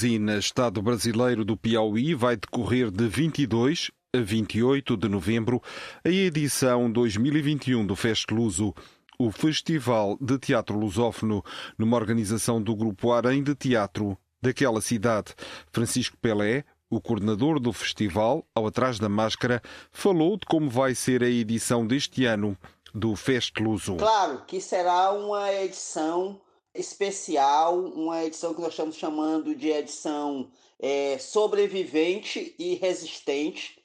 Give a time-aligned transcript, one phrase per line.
[0.00, 5.62] Teresina, Estado brasileiro do Piauí, vai decorrer de 22 a 28 de novembro
[6.02, 8.74] a edição 2021 do Fest Luso,
[9.18, 11.44] o Festival de Teatro Lusófono,
[11.76, 15.34] numa organização do Grupo Arém de Teatro daquela cidade.
[15.70, 19.60] Francisco Pelé, o coordenador do festival, ao atrás da máscara,
[19.92, 22.56] falou de como vai ser a edição deste ano
[22.94, 23.96] do Fest Luso.
[23.96, 26.40] Claro que será uma edição
[26.74, 33.82] especial, uma edição que nós estamos chamando de edição é, sobrevivente e resistente.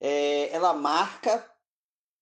[0.00, 1.48] É, ela marca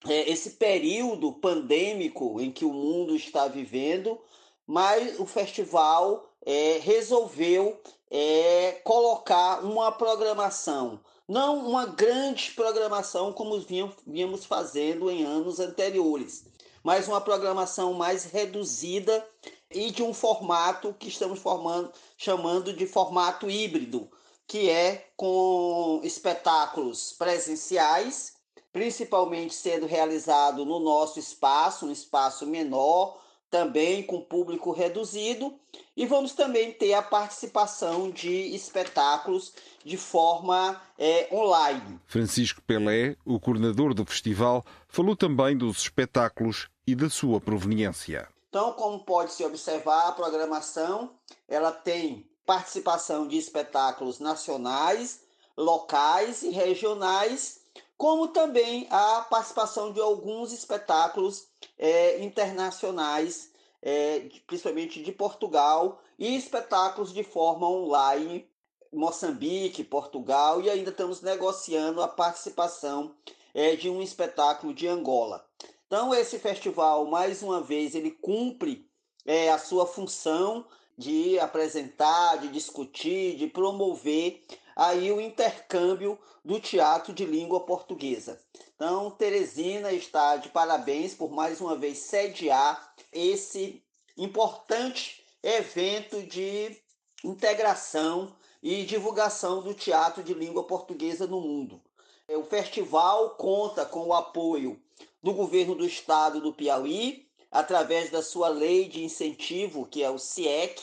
[0.06, 4.18] é, esse período pandêmico em que o mundo está vivendo,
[4.66, 7.80] mas o festival é, resolveu
[8.10, 13.60] é, colocar uma programação, não uma grande programação como
[14.06, 16.44] vínhamos fazendo em anos anteriores,
[16.82, 19.26] mas uma programação mais reduzida
[19.70, 24.08] e de um formato que estamos formando, chamando de formato híbrido,
[24.46, 28.34] que é com espetáculos presenciais,
[28.72, 35.54] principalmente sendo realizado no nosso espaço, um espaço menor, também com público reduzido,
[35.96, 39.52] e vamos também ter a participação de espetáculos
[39.84, 41.98] de forma é, online.
[42.06, 48.28] Francisco Pelé, o coordenador do festival, falou também dos espetáculos e da sua proveniência.
[48.50, 51.14] Então, como pode se observar, a programação
[51.46, 55.20] ela tem participação de espetáculos nacionais,
[55.56, 57.60] locais e regionais,
[57.96, 61.46] como também a participação de alguns espetáculos
[61.78, 68.50] é, internacionais, é, principalmente de Portugal, e espetáculos de forma online,
[68.92, 73.14] Moçambique, Portugal, e ainda estamos negociando a participação
[73.54, 75.48] é, de um espetáculo de Angola.
[75.90, 78.88] Então, esse festival, mais uma vez, ele cumpre
[79.26, 80.64] é, a sua função
[80.96, 84.40] de apresentar, de discutir, de promover
[84.76, 88.40] aí o intercâmbio do teatro de língua portuguesa.
[88.76, 93.82] Então, Teresina está de parabéns por mais uma vez sediar esse
[94.16, 96.80] importante evento de
[97.24, 101.82] integração e divulgação do teatro de língua portuguesa no mundo.
[102.28, 104.80] O festival conta com o apoio
[105.22, 110.18] do governo do estado do Piauí, através da sua lei de incentivo, que é o
[110.18, 110.82] CIEC,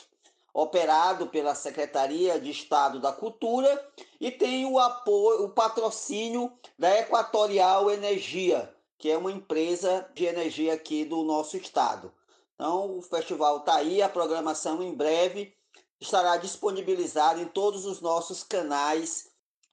[0.54, 7.92] operado pela Secretaria de Estado da Cultura, e tem o apoio, o patrocínio da Equatorial
[7.92, 12.12] Energia, que é uma empresa de energia aqui do nosso estado.
[12.56, 15.54] Então, o festival está aí, a programação em breve
[16.02, 19.30] estará disponibilizada em todos os nossos canais,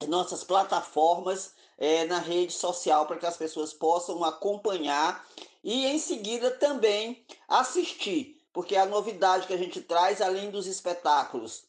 [0.07, 5.25] nossas plataformas é, na rede social para que as pessoas possam acompanhar
[5.63, 11.65] e em seguida também assistir, porque a novidade que a gente traz, além dos espetáculos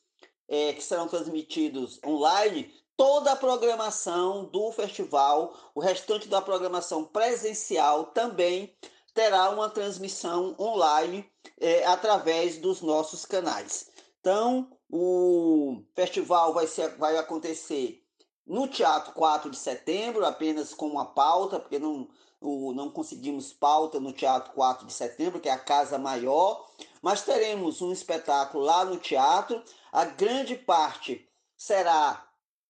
[0.48, 8.06] é, que serão transmitidos online, toda a programação do festival, o restante da programação presencial
[8.06, 8.74] também
[9.12, 11.28] terá uma transmissão online
[11.58, 13.90] é, através dos nossos canais.
[14.20, 18.05] Então, o festival vai, ser, vai acontecer
[18.46, 22.08] no Teatro 4 de Setembro, apenas com uma pauta, porque não,
[22.40, 26.66] o, não conseguimos pauta no Teatro 4 de Setembro, que é a casa maior,
[27.02, 29.62] mas teremos um espetáculo lá no teatro.
[29.92, 32.24] A grande parte será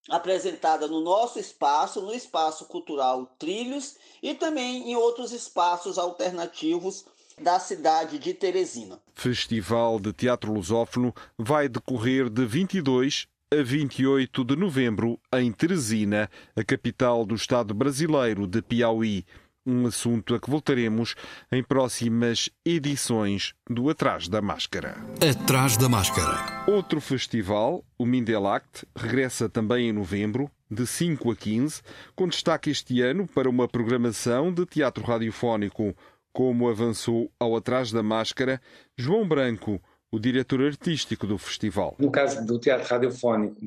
[0.09, 7.05] apresentada no nosso espaço, no Espaço Cultural Trilhos e também em outros espaços alternativos
[7.41, 9.01] da cidade de Teresina.
[9.15, 16.65] Festival de Teatro Lusófono vai decorrer de 22 a 28 de novembro em Teresina, a
[16.65, 19.25] capital do Estado brasileiro de Piauí.
[19.65, 21.15] Um assunto a que voltaremos
[21.53, 24.97] em próximas edições do Atrás da Máscara.
[25.21, 26.65] Atrás da Máscara.
[26.69, 31.83] Outro festival, o Mindelact, regressa também em novembro, de 5 a 15,
[32.17, 35.97] com destaque este ano para uma programação de teatro radiofónico.
[36.33, 38.61] Como avançou ao Atrás da Máscara,
[38.97, 39.81] João Branco,
[40.17, 41.95] o diretor artístico do festival.
[41.99, 43.61] No caso do teatro radiofónico,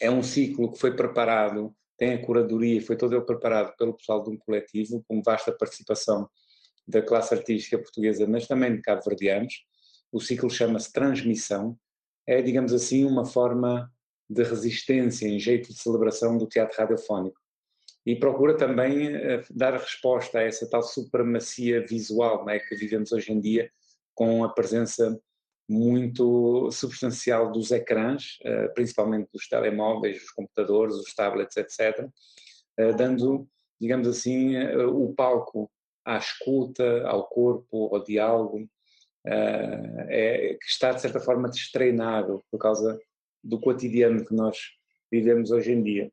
[0.00, 4.22] é um ciclo que foi preparado tem a curadoria, foi todo ele preparado pelo pessoal
[4.22, 6.30] de um coletivo, com vasta participação
[6.86, 9.66] da classe artística portuguesa, mas também de cabo-verdianos.
[10.12, 11.76] O ciclo chama-se Transmissão,
[12.24, 13.92] é, digamos assim, uma forma
[14.30, 17.40] de resistência em jeito de celebração do teatro radiofónico.
[18.06, 23.32] E procura também uh, dar resposta a essa tal supremacia visual é, que vivemos hoje
[23.32, 23.68] em dia,
[24.14, 25.20] com a presença
[25.68, 32.08] muito substancial dos ecrãs, uh, principalmente dos telemóveis, os computadores, os tablets, etc.,
[32.78, 33.48] eh, dando,
[33.80, 34.56] digamos assim,
[34.86, 35.68] o palco
[36.04, 38.68] à escuta, ao corpo, ao diálogo,
[39.26, 42.98] é, que está de certa forma destreinado por causa
[43.42, 44.56] do cotidiano que nós
[45.10, 46.10] vivemos hoje em dia.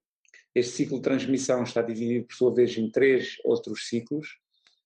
[0.54, 4.40] Este ciclo de transmissão está dividido, por sua vez, em três outros ciclos.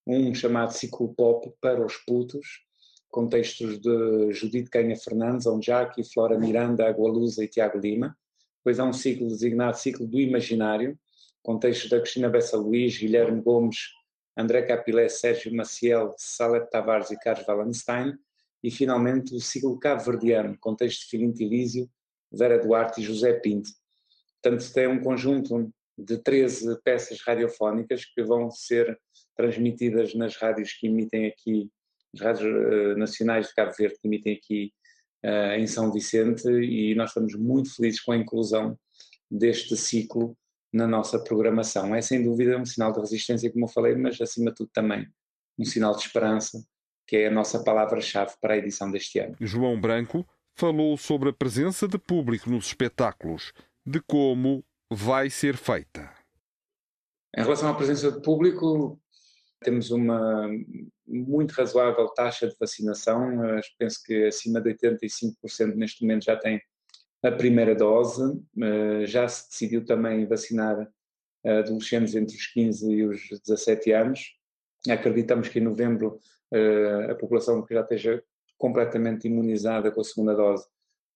[0.06, 2.66] Um chamado ciclo pop para os putos,
[3.10, 8.18] com textos de Judite Canha Fernandes, Onjaki, Flora Miranda, Agualusa e Tiago Lima.
[8.58, 10.98] Depois há um ciclo designado Ciclo do Imaginário,
[11.42, 13.78] com textos da Cristina Bessa Luís, Guilherme Gomes,
[14.38, 18.14] André Capilé, Sérgio Maciel, Salete Tavares e Carlos Wallenstein.
[18.62, 21.90] E, finalmente, o ciclo cabo-verdiano, com textos de Filinto Elísio,
[22.32, 23.70] Vera Duarte e José Pinto.
[24.42, 29.00] Portanto, tem um conjunto de 13 peças radiofónicas que vão ser
[29.36, 31.70] transmitidas nas rádios que emitem aqui,
[32.14, 34.74] as rádios uh, nacionais de Cabo Verde que emitem aqui
[35.26, 38.78] uh, em São Vicente e nós estamos muito felizes com a inclusão
[39.30, 40.36] deste ciclo
[40.72, 41.96] na nossa programação.
[41.96, 45.08] É sem dúvida um sinal de resistência, como eu falei, mas acima de tudo também
[45.58, 46.64] um sinal de esperança,
[47.06, 49.36] que é a nossa palavra-chave para a edição deste ano.
[49.42, 50.26] João Branco
[50.56, 53.52] falou sobre a presença de público nos espetáculos,
[53.86, 56.10] de como vai ser feita.
[57.38, 59.00] Em relação à presença de público,
[59.62, 60.50] temos uma
[61.08, 63.30] muito razoável taxa de vacinação.
[63.78, 66.62] Penso que acima de 85% neste momento já tem
[67.24, 68.42] a primeira dose.
[69.06, 70.88] Já se decidiu também vacinar
[71.46, 74.36] adolescentes entre os 15 e os 17 anos.
[74.90, 76.20] Acreditamos que em novembro
[77.10, 78.24] a população que já esteja
[78.58, 80.66] completamente imunizada com a segunda dose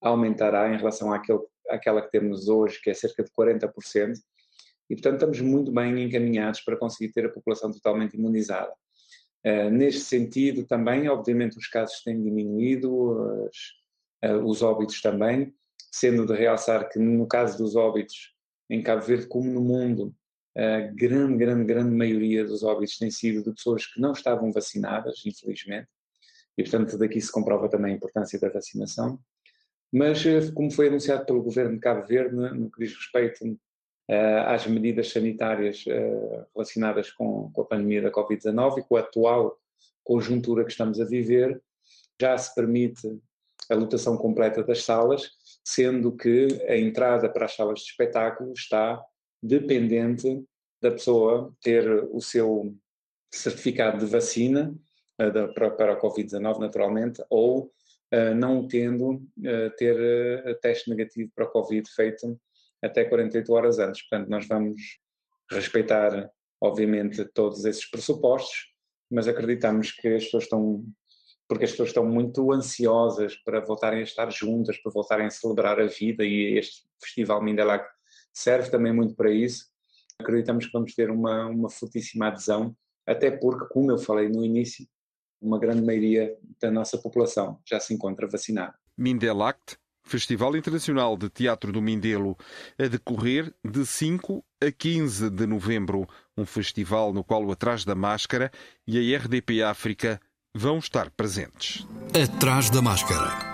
[0.01, 4.13] aumentará em relação àquele, àquela que temos hoje, que é cerca de 40%,
[4.89, 8.73] e portanto estamos muito bem encaminhados para conseguir ter a população totalmente imunizada.
[9.45, 13.49] Uh, neste sentido, também, obviamente, os casos têm diminuído,
[14.21, 15.53] as, uh, os óbitos também,
[15.91, 18.33] sendo de realçar que no caso dos óbitos
[18.69, 20.15] em Cabo Verde, como no mundo,
[20.55, 25.21] a grande, grande, grande maioria dos óbitos tem sido de pessoas que não estavam vacinadas,
[25.25, 25.87] infelizmente,
[26.57, 29.19] e, portanto, daqui se comprova também a importância da vacinação.
[29.91, 33.57] Mas, eh, como foi anunciado pelo governo de Cabo Verde, no que diz respeito uh,
[34.45, 39.57] às medidas sanitárias uh, relacionadas com, com, a pandemia da Covid-19 e com a atual
[40.03, 41.61] conjuntura que estamos a viver,
[42.19, 43.07] já se permite
[43.69, 45.31] a lotação completa das salas,
[45.63, 49.01] sendo que a entrada para as salas de espetáculo está
[49.41, 50.43] dependente
[50.81, 52.75] da pessoa ter o seu
[53.33, 54.75] certificado de vacina
[55.55, 57.71] para, para a Covid-19, naturalmente, ou
[58.35, 59.25] não tendo
[59.77, 62.37] ter teste negativo para a Covid feito
[62.83, 64.01] até 48 horas antes.
[64.07, 64.81] Portanto, nós vamos
[65.49, 66.29] respeitar,
[66.61, 68.73] obviamente, todos esses pressupostos,
[69.09, 70.83] mas acreditamos que as pessoas estão
[71.47, 75.79] porque as pessoas estão muito ansiosas para voltarem a estar juntas, para voltarem a celebrar
[75.79, 77.87] a vida e este Festival Mindelac
[78.33, 79.65] serve também muito para isso.
[80.19, 82.75] Acreditamos que vamos ter uma, uma fortíssima adesão,
[83.05, 84.87] até porque, como eu falei no início,
[85.41, 88.73] uma grande maioria da nossa população já se encontra vacinada.
[88.97, 92.37] Mindelact, Festival Internacional de Teatro do Mindelo,
[92.77, 96.07] a decorrer de 5 a 15 de novembro,
[96.37, 98.51] um festival no qual o Atrás da Máscara
[98.85, 100.19] e a RDP África
[100.53, 101.87] vão estar presentes.
[102.13, 103.53] Atrás da Máscara.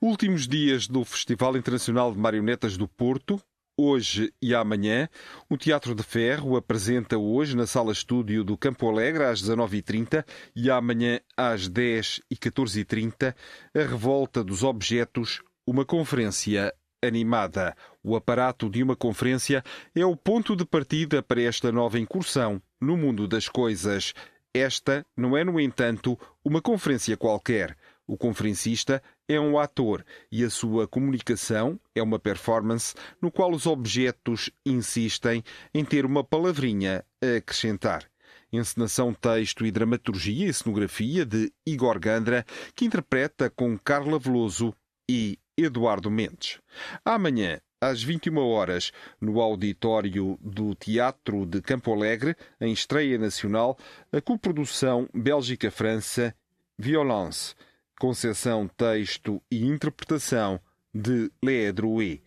[0.00, 3.40] Últimos dias do Festival Internacional de Marionetas do Porto,
[3.80, 5.08] Hoje e amanhã,
[5.48, 10.24] o Teatro de Ferro apresenta hoje na Sala Estúdio do Campo Alegre às 19h30
[10.56, 13.32] e amanhã às 10 e 14h30
[13.72, 16.72] a Revolta dos Objetos, uma conferência
[17.04, 17.76] animada.
[18.02, 19.62] O aparato de uma conferência
[19.94, 24.14] é o ponto de partida para esta nova incursão no mundo das coisas.
[24.54, 27.76] Esta não é, no entanto, uma conferência qualquer.
[28.06, 33.66] O conferencista é um ator e a sua comunicação é uma performance no qual os
[33.66, 35.44] objetos insistem
[35.74, 38.10] em ter uma palavrinha a acrescentar.
[38.50, 44.74] Encenação, texto e dramaturgia e cenografia de Igor Gandra, que interpreta com Carla Veloso
[45.06, 46.60] e Eduardo Mendes.
[47.04, 53.76] Amanhã, às 21 horas, no auditório do Teatro de Campo Alegre, em estreia nacional,
[54.12, 56.34] a coprodução Bélgica-França
[56.78, 57.54] Violence
[57.98, 60.60] concepção, texto e interpretação
[60.94, 62.22] de Léa Drouet.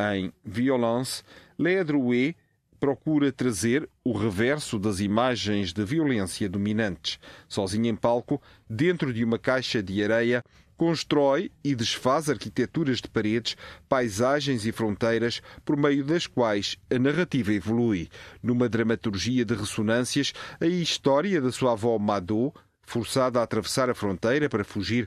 [0.00, 1.24] Em Violence,
[1.58, 2.36] Léa Drouet
[2.78, 7.18] procura trazer o reverso das imagens de violência dominantes.
[7.48, 10.42] Sozinha em palco, dentro de uma caixa de areia,
[10.76, 13.56] constrói e desfaz arquiteturas de paredes,
[13.88, 18.08] paisagens e fronteiras por meio das quais a narrativa evolui.
[18.40, 24.48] Numa dramaturgia de ressonâncias, a história da sua avó Madô, forçada a atravessar a fronteira
[24.48, 25.06] para fugir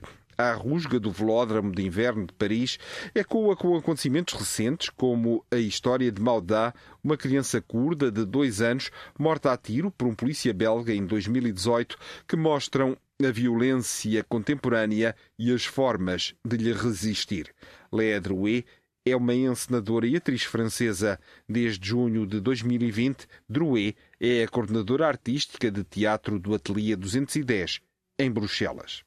[0.50, 2.78] à rusga do velódromo de inverno de Paris
[3.14, 8.90] ecoa com acontecimentos recentes, como a história de Maudá, uma criança curda de dois anos
[9.18, 11.96] morta a tiro por um polícia belga em 2018,
[12.26, 17.54] que mostram a violência contemporânea e as formas de lhe resistir.
[17.92, 18.64] Léa Drouet
[19.04, 21.18] é uma encenadora e atriz francesa.
[21.48, 27.80] Desde junho de 2020, Drouet é a coordenadora artística de teatro do Ateliê 210,
[28.18, 29.02] em Bruxelas.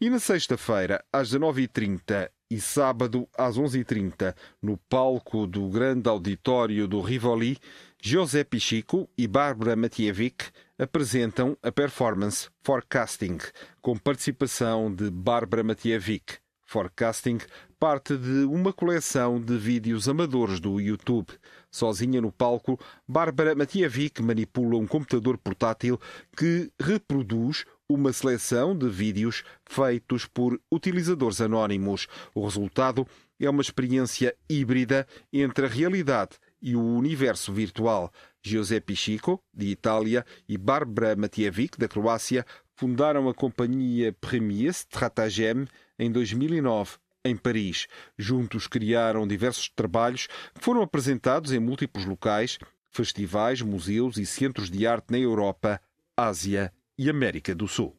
[0.00, 7.00] E na sexta-feira, às 19h30 e sábado, às 11h30, no palco do grande auditório do
[7.00, 7.58] Rivoli,
[8.00, 10.46] José Pichico e Bárbara Matievic
[10.78, 13.38] apresentam a performance Forecasting,
[13.80, 16.38] com participação de Bárbara Matievic.
[16.66, 17.38] Forecasting
[17.78, 21.28] parte de uma coleção de vídeos amadores do YouTube.
[21.70, 26.00] Sozinha no palco, Bárbara Matievic manipula um computador portátil
[26.36, 32.06] que reproduz uma seleção de vídeos feitos por utilizadores anónimos.
[32.34, 33.06] O resultado
[33.38, 38.10] é uma experiência híbrida entre a realidade e o universo virtual.
[38.42, 45.66] Giuseppe Chico, de Itália, e Barbara Matievic, da Croácia, fundaram a companhia Premier Stratagem
[45.98, 47.86] em 2009 em Paris.
[48.18, 52.58] Juntos criaram diversos trabalhos que foram apresentados em múltiplos locais,
[52.90, 55.80] festivais, museus e centros de arte na Europa,
[56.16, 57.96] Ásia e América do Sul.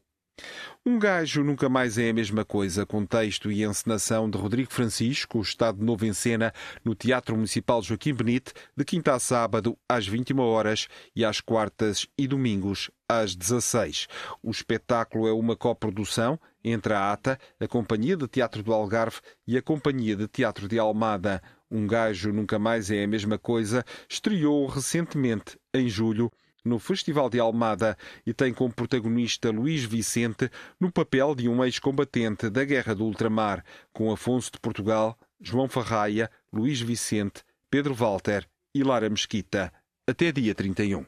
[0.84, 5.40] Um gajo nunca mais é a mesma coisa, com texto e encenação de Rodrigo Francisco,
[5.40, 6.52] Estado Novo em Cena,
[6.84, 12.06] no Teatro Municipal Joaquim Benite, de quinta a sábado, às 21 horas e às quartas
[12.18, 14.06] e domingos, às 16.
[14.42, 19.56] O espetáculo é uma coprodução entre a ATA, a Companhia de Teatro do Algarve e
[19.56, 21.42] a Companhia de Teatro de Almada.
[21.70, 26.30] Um gajo nunca mais é a mesma coisa, estreou recentemente, em julho,
[26.66, 27.96] no Festival de Almada
[28.26, 33.64] e tem como protagonista Luís Vicente no papel de um ex-combatente da Guerra do Ultramar,
[33.92, 39.72] com Afonso de Portugal, João Farraia, Luís Vicente, Pedro Walter e Lara Mesquita,
[40.06, 41.06] até dia 31.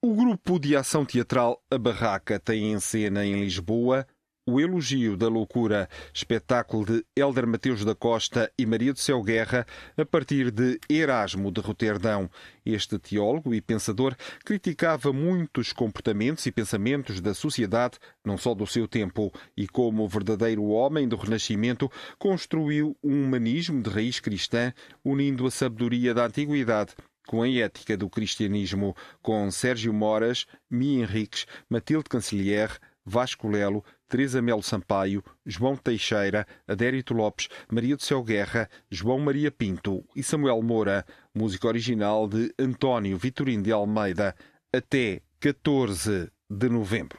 [0.00, 4.06] O grupo de ação teatral A Barraca tem em cena em Lisboa
[4.48, 9.66] o Elogio da Loucura, espetáculo de Elder Mateus da Costa e Maria do Céu Guerra,
[9.94, 12.30] a partir de Erasmo de Roterdão.
[12.64, 18.88] Este teólogo e pensador criticava muitos comportamentos e pensamentos da sociedade, não só do seu
[18.88, 24.72] tempo, e como verdadeiro homem do Renascimento, construiu um humanismo de raiz cristã,
[25.04, 26.94] unindo a sabedoria da antiguidade
[27.28, 32.70] com a ética do cristianismo, com Sérgio Moras, Mi Henriques, Matilde Cancelier,
[33.08, 39.50] Vasco Lelo, Teresa Melo Sampaio, João Teixeira, Adérito Lopes, Maria do Céu Guerra, João Maria
[39.50, 44.36] Pinto e Samuel Moura, música original de António Vitorino de Almeida,
[44.72, 47.18] até 14 de novembro.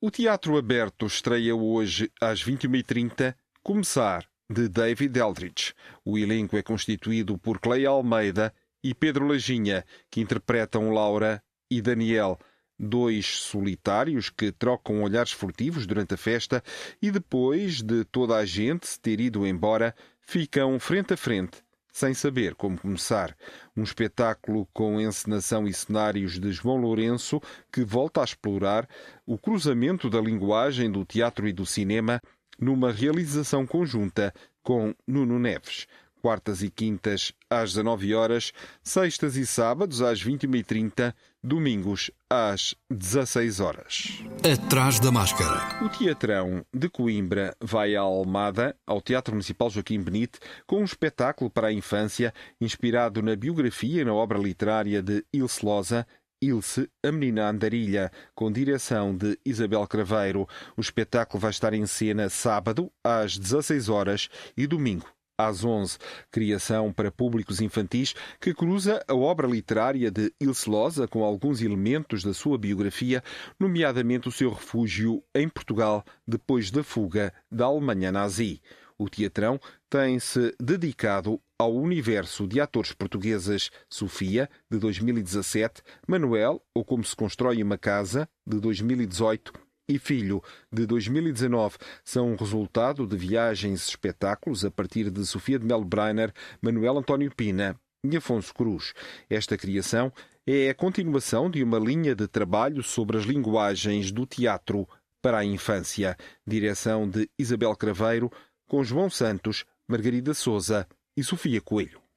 [0.00, 5.74] O Teatro Aberto estreia hoje às 21h30, Começar, de David Eldridge.
[6.04, 12.38] O elenco é constituído por Cleia Almeida e Pedro Lajinha, que interpretam Laura e Daniel
[12.78, 16.62] dois solitários que trocam olhares furtivos durante a festa
[17.02, 21.58] e depois de toda a gente ter ido embora, ficam frente a frente,
[21.92, 23.36] sem saber como começar.
[23.76, 27.40] Um espetáculo com encenação e cenários de João Lourenço
[27.72, 28.88] que volta a explorar
[29.26, 32.20] o cruzamento da linguagem do teatro e do cinema
[32.58, 34.32] numa realização conjunta
[34.62, 35.86] com Nuno Neves
[36.18, 44.22] quartas e quintas às 19 horas, sextas e sábados às 21h30, domingos às 16 horas.
[44.44, 45.84] Atrás da máscara.
[45.84, 51.50] O Teatrão de Coimbra vai à Almada, ao Teatro Municipal Joaquim Benite, com um espetáculo
[51.50, 56.06] para a infância inspirado na biografia e na obra literária de Ilse Loza,
[56.40, 60.46] Ilse, a menina andarilha, com direção de Isabel Craveiro.
[60.76, 65.06] O espetáculo vai estar em cena sábado às 16 horas e domingo
[65.38, 65.96] às 11,
[66.30, 72.24] criação para públicos infantis que cruza a obra literária de Ilse Loza com alguns elementos
[72.24, 73.22] da sua biografia,
[73.58, 78.60] nomeadamente o seu refúgio em Portugal depois da fuga da Alemanha nazi.
[78.98, 87.04] O teatrão tem-se dedicado ao universo de atores portuguesas Sofia, de 2017, Manuel, ou Como
[87.04, 89.52] se Constrói uma Casa, de 2018,
[89.88, 95.64] e Filho, de 2019, são resultado de viagens e espetáculos a partir de Sofia de
[95.64, 98.92] Melo Breiner, Manuel António Pina e Afonso Cruz.
[99.30, 100.12] Esta criação
[100.46, 104.86] é a continuação de uma linha de trabalho sobre as linguagens do teatro
[105.22, 106.16] para a infância.
[106.46, 108.30] Direção de Isabel Craveiro,
[108.68, 112.07] com João Santos, Margarida Souza e Sofia Coelho.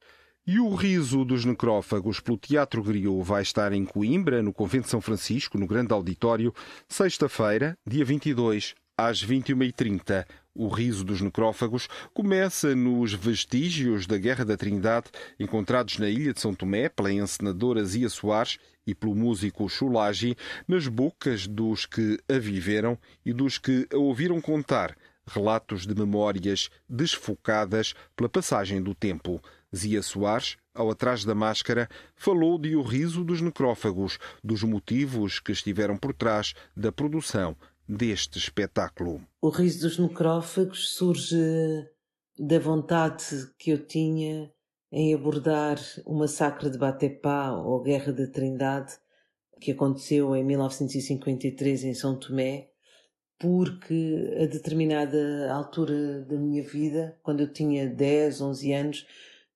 [0.44, 4.90] E o riso dos necrófagos pelo Teatro Griot vai estar em Coimbra, no Convento de
[4.90, 6.52] São Francisco, no Grande Auditório,
[6.88, 10.26] sexta-feira, dia 22, às 21h30.
[10.52, 16.40] O riso dos necrófagos começa nos vestígios da Guerra da Trindade, encontrados na ilha de
[16.40, 22.36] São Tomé pela encenadora Zia Soares e pelo músico Chulagi, nas bocas dos que a
[22.36, 29.40] viveram e dos que a ouviram contar relatos de memórias desfocadas pela passagem do tempo.
[29.74, 35.52] Zia Soares, ao atrás da máscara, falou de o riso dos necrófagos, dos motivos que
[35.52, 37.56] estiveram por trás da produção
[37.88, 39.20] deste espetáculo.
[39.40, 41.36] O riso dos necrófagos surge
[42.38, 43.24] da vontade
[43.58, 44.50] que eu tinha
[44.90, 48.92] em abordar o massacre de Batepá ou a Guerra da Trindade,
[49.60, 52.68] que aconteceu em 1953 em São Tomé,
[53.38, 59.06] porque a determinada altura da minha vida, quando eu tinha 10, 11 anos,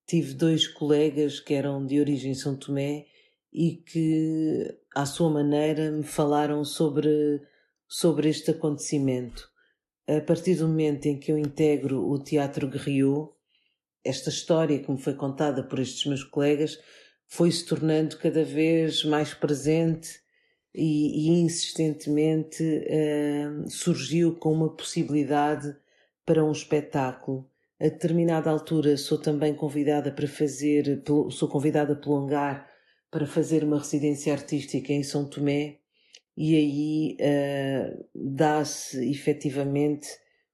[0.06, 3.06] tive dois colegas que eram de origem São Tomé
[3.52, 7.42] e que, à sua maneira, me falaram sobre,
[7.88, 9.50] sobre este acontecimento.
[10.06, 13.30] A partir do momento em que eu integro o Teatro Guerriot,
[14.04, 16.78] esta história que me foi contada por estes meus colegas
[17.26, 20.20] foi se tornando cada vez mais presente
[20.72, 25.74] e, e insistentemente uh, surgiu com uma possibilidade
[26.24, 27.50] para um espetáculo.
[27.78, 32.66] A determinada altura sou também convidada para fazer, sou convidada pelo Hangar
[33.10, 35.78] para fazer uma residência artística em São Tomé
[36.36, 40.08] e aí uh, dá-se efetivamente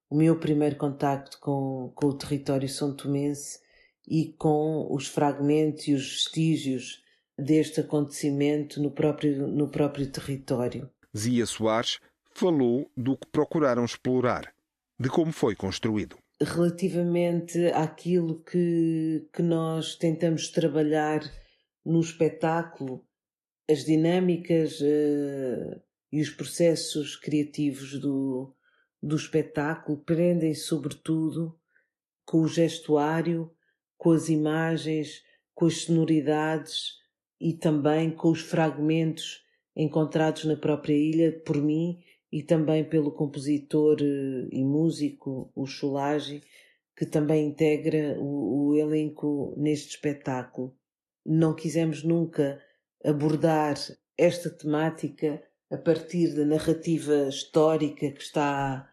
[0.09, 3.61] o meu primeiro contacto com, com o território são tomense
[4.07, 7.03] e com os fragmentos e os vestígios
[7.39, 10.91] deste acontecimento no próprio, no próprio território.
[11.17, 11.99] Zia Soares
[12.35, 14.53] falou do que procuraram explorar,
[14.99, 16.22] de como foi construído.
[16.45, 21.21] Relativamente àquilo que, que nós tentamos trabalhar
[21.85, 23.05] no espetáculo,
[23.71, 28.55] as dinâmicas uh, e os processos criativos do,
[29.03, 31.59] do espetáculo prendem sobretudo
[32.25, 33.51] com o gestuário,
[33.97, 35.23] com as imagens,
[35.55, 36.99] com as sonoridades
[37.41, 39.43] e também com os fragmentos
[39.77, 41.33] encontrados na própria ilha.
[41.45, 42.03] Por mim
[42.33, 46.43] e também pelo compositor eh, e músico, o Chulagi,
[46.97, 50.75] que também integra o, o elenco neste espetáculo.
[51.25, 52.59] Não quisemos nunca
[53.05, 53.77] abordar
[54.17, 58.91] esta temática a partir da narrativa histórica que está,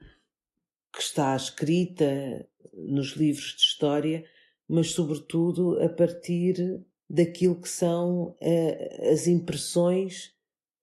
[0.93, 4.25] que está escrita nos livros de história,
[4.67, 10.33] mas sobretudo a partir daquilo que são uh, as impressões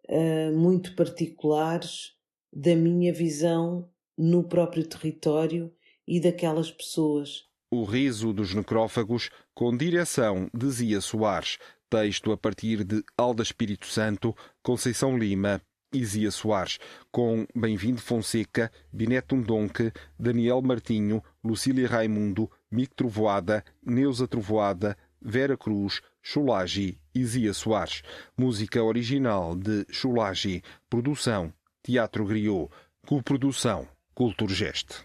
[0.09, 2.15] uh, muito particulares
[2.59, 5.71] da minha visão no próprio território
[6.09, 7.45] e daquelas pessoas.
[7.71, 11.59] O riso dos necrófagos, com direção de Zia Soares,
[11.90, 15.61] texto a partir de Alda Espírito Santo, Conceição Lima
[15.92, 16.79] e Zia Soares,
[17.12, 26.01] com Bem-vindo Fonseca, Bineto Ndonque, Daniel Martinho, Lucília Raimundo, Mico Trovoada, Neuza Trovoada, Vera Cruz,
[26.23, 28.01] Chulagi e Zia Soares.
[28.35, 30.62] Música original de Chulagi.
[30.88, 31.53] Produção
[31.87, 32.68] Teatro Griot.
[33.07, 35.05] Coprodução Culturgest.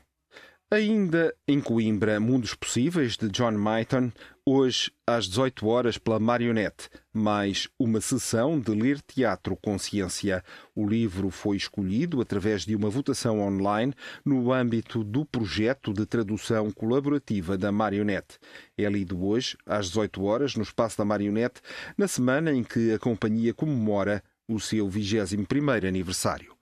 [0.72, 4.12] Ainda em Coimbra, Mundos Possíveis, de John Myton,
[4.44, 10.44] hoje às 18 horas pela Marionete, mais uma sessão de ler teatro consciência.
[10.74, 13.94] O livro foi escolhido através de uma votação online
[14.26, 18.40] no âmbito do projeto de tradução colaborativa da Marionete.
[18.76, 21.62] É lido hoje às 18 horas no espaço da Marionete,
[21.96, 26.60] na semana em que a companhia comemora o seu 21º aniversário.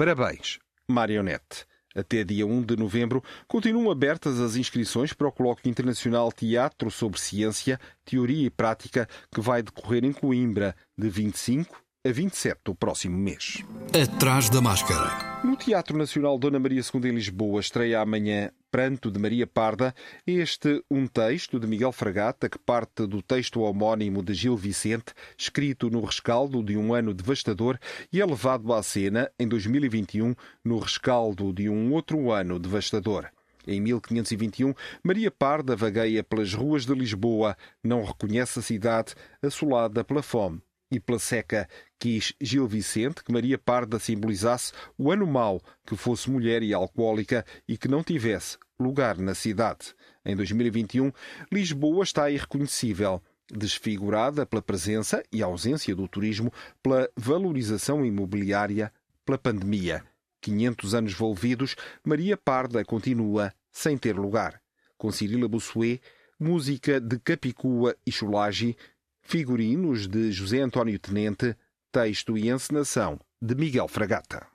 [0.00, 0.58] Parabéns,
[0.88, 1.66] Marionete.
[1.94, 7.20] Até dia 1 de novembro, continuam abertas as inscrições para o Colóquio Internacional Teatro sobre
[7.20, 13.18] Ciência, Teoria e Prática, que vai decorrer em Coimbra, de 25 a 27 do próximo
[13.18, 13.62] mês.
[13.92, 15.44] Atrás da máscara.
[15.44, 19.94] No Teatro Nacional Dona Maria II em Lisboa estreia amanhã Pranto de Maria Parda,
[20.26, 25.90] este um texto de Miguel Fragata que parte do texto homónimo de Gil Vicente, escrito
[25.90, 27.78] no rescaldo de um ano devastador
[28.10, 30.34] e é levado à cena em 2021
[30.64, 33.28] no rescaldo de um outro ano devastador.
[33.66, 34.72] Em 1521,
[35.04, 40.98] Maria Parda vagueia pelas ruas de Lisboa, não reconhece a cidade, assolada pela fome e
[40.98, 41.68] pela seca.
[42.00, 47.44] Quis Gil Vicente que Maria Parda simbolizasse o ano mau, que fosse mulher e alcoólica
[47.68, 49.94] e que não tivesse lugar na cidade.
[50.24, 51.12] Em 2021,
[51.52, 53.22] Lisboa está irreconhecível.
[53.52, 58.92] desfigurada pela presença e ausência do turismo, pela valorização imobiliária,
[59.26, 60.04] pela pandemia.
[60.40, 64.62] 500 anos envolvidos, Maria Parda continua sem ter lugar.
[64.96, 66.00] Com Cirila Bossuet,
[66.38, 68.76] música de Capicua e Chulagi,
[69.20, 71.56] figurinos de José António Tenente,
[71.92, 74.46] texto e encenação de Miguel Fragata.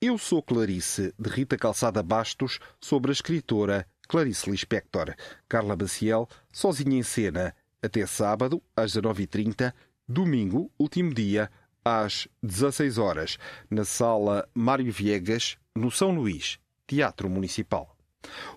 [0.00, 5.14] Eu sou Clarice, de Rita Calçada Bastos, sobre a escritora Clarice Lispector.
[5.48, 9.72] Carla Baciel, sozinha em cena, até sábado, às 19h30,
[10.08, 11.50] domingo, último dia,
[11.84, 17.96] às 16 horas, na Sala Mário Viegas, no São Luís, Teatro Municipal.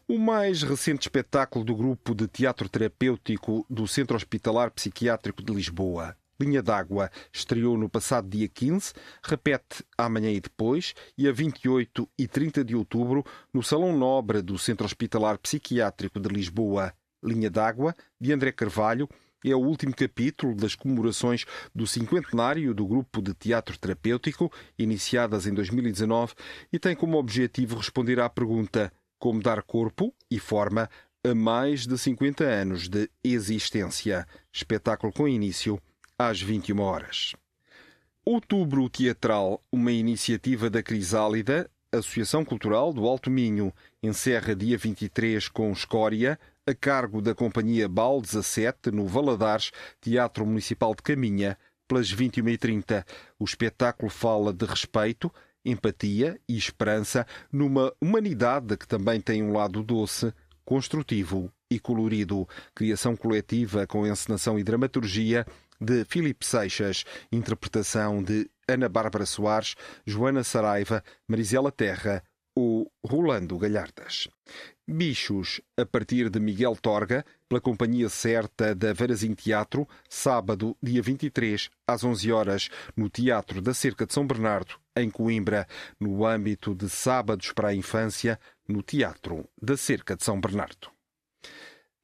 [0.07, 6.15] O mais recente espetáculo do grupo de teatro terapêutico do Centro Hospitalar Psiquiátrico de Lisboa,
[6.39, 8.93] Linha d'Água, estreou no passado dia 15,
[9.23, 14.57] repete amanhã e depois, e a 28 e 30 de outubro, no Salão Nobre do
[14.57, 16.93] Centro Hospitalar Psiquiátrico de Lisboa,
[17.23, 19.09] Linha d'Água, de André Carvalho,
[19.43, 25.53] é o último capítulo das comemorações do cinquentenário do grupo de teatro terapêutico, iniciadas em
[25.53, 26.33] 2019,
[26.73, 30.89] e tem como objetivo responder à pergunta como dar corpo e forma
[31.23, 34.27] a mais de 50 anos de existência.
[34.51, 35.81] Espetáculo com início
[36.17, 37.33] às 21 horas.
[38.23, 45.71] Outubro Teatral, uma iniciativa da Crisálida, Associação Cultural do Alto Minho, encerra dia 23 com
[45.71, 53.05] Escória, a cargo da Companhia BAL 17, no Valadares, Teatro Municipal de Caminha, pelas 21h30.
[53.37, 55.31] O espetáculo fala de respeito,
[55.63, 60.33] empatia e esperança numa humanidade que também tem um lado doce,
[60.65, 62.47] construtivo e colorido.
[62.73, 65.45] Criação coletiva com encenação e dramaturgia
[65.79, 72.23] de Filipe Seixas, interpretação de Ana Bárbara Soares, Joana Saraiva, Marisela Terra
[72.55, 74.29] ou Rolando Galhardas.
[74.87, 81.69] Bichos, a partir de Miguel Torga, pela Companhia Certa da Varazim Teatro, sábado, dia 23,
[81.87, 85.67] às 11 horas, no Teatro da Cerca de São Bernardo, em Coimbra,
[85.99, 90.89] no âmbito de Sábados para a Infância, no Teatro da Cerca de São Bernardo.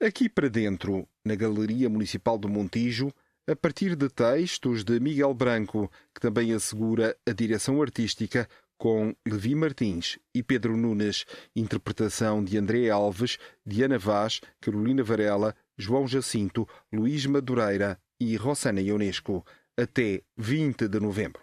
[0.02, 3.14] Aqui para dentro, na Galeria Municipal do Montijo,
[3.52, 9.54] a partir de textos de Miguel Branco, que também assegura a direção artística, com Levi
[9.54, 17.26] Martins e Pedro Nunes, interpretação de André Alves, Diana Vaz, Carolina Varela, João Jacinto, Luís
[17.26, 19.46] Madureira e Rossana Ionesco,
[19.78, 21.42] até 20 de novembro.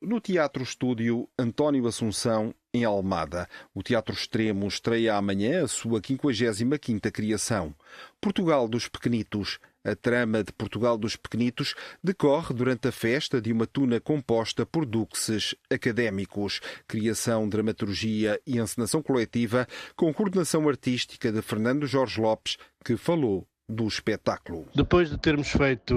[0.00, 7.10] No Teatro Estúdio António Assunção, em Almada, o Teatro Extremo estreia amanhã a sua 55ª
[7.10, 7.74] criação.
[8.18, 13.66] Portugal dos Pequenitos, a trama de Portugal dos Pequenitos decorre durante a festa de uma
[13.66, 19.66] tuna composta por duxes académicos, criação, dramaturgia e encenação coletiva,
[19.96, 24.66] com coordenação artística de Fernando Jorge Lopes, que falou do espetáculo.
[24.74, 25.94] Depois de termos feito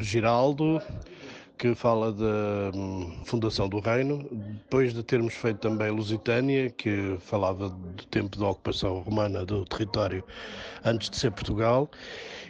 [0.00, 0.80] Giraldo,
[1.58, 7.70] que fala da hum, fundação do reino, depois de termos feito também Lusitânia, que falava
[7.70, 10.22] do tempo da ocupação romana do território
[10.84, 11.90] antes de ser Portugal,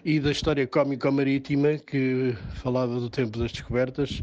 [0.05, 4.23] e da história cómico-marítima, que falava do tempo das descobertas.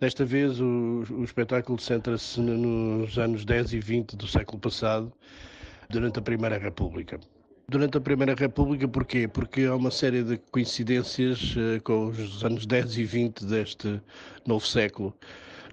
[0.00, 5.12] Desta vez o, o espetáculo centra-se nos anos 10 e 20 do século passado,
[5.90, 7.18] durante a Primeira República.
[7.68, 9.28] Durante a Primeira República, porquê?
[9.28, 14.00] Porque há uma série de coincidências uh, com os anos 10 e 20 deste
[14.46, 15.14] novo século,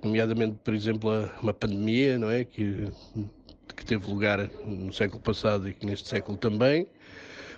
[0.04, 1.10] nomeadamente, por exemplo,
[1.42, 2.44] uma pandemia, não é?
[2.44, 2.88] Que,
[3.76, 6.88] que teve lugar no século passado e que neste século também,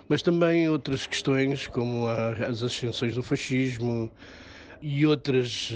[0.08, 4.10] mas também outras questões como as ascensões do fascismo
[4.80, 5.72] e outras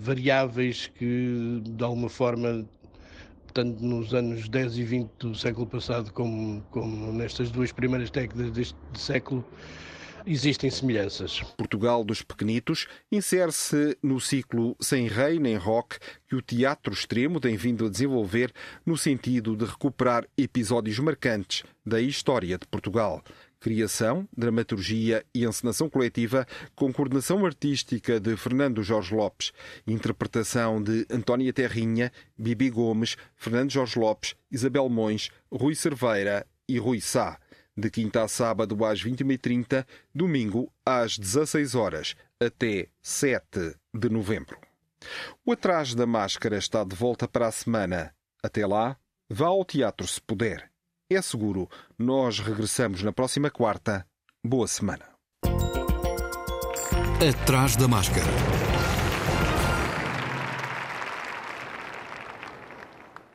[0.00, 2.66] variáveis que, de alguma forma,
[3.52, 8.50] tanto nos anos 10 e 20 do século passado como, como nestas duas primeiras décadas
[8.50, 9.44] deste século,
[10.26, 11.40] existem semelhanças.
[11.56, 17.56] Portugal dos Pequenitos insere-se no ciclo Sem Rei nem Rock que o teatro extremo tem
[17.56, 18.52] vindo a desenvolver
[18.84, 23.22] no sentido de recuperar episódios marcantes da história de Portugal
[23.60, 29.52] criação, dramaturgia e encenação coletiva, com coordenação artística de Fernando Jorge Lopes,
[29.86, 37.00] interpretação de Antónia Terrinha, Bibi Gomes, Fernando Jorge Lopes, Isabel Mões, Rui Cerveira e Rui
[37.00, 37.38] Sá.
[37.76, 44.58] De quinta a sábado às 21h30, domingo às 16 horas até 7 de novembro.
[45.44, 48.14] O Atrás da Máscara está de volta para a semana.
[48.42, 48.96] Até lá,
[49.28, 50.70] vá ao teatro se puder
[51.14, 51.68] é seguro.
[51.98, 54.06] Nós regressamos na próxima quarta.
[54.44, 55.04] Boa semana.
[57.20, 58.65] Atrás da máscara.